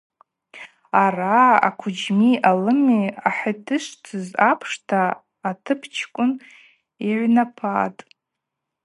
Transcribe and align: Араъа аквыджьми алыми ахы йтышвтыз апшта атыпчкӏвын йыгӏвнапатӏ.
Араъа 1.03 1.55
аквыджьми 1.67 2.31
алыми 2.49 3.01
ахы 3.29 3.51
йтышвтыз 3.55 4.25
апшта 4.49 5.01
атыпчкӏвын 5.49 6.31
йыгӏвнапатӏ. 7.07 8.01